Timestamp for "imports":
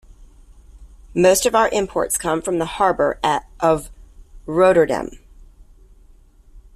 1.69-2.17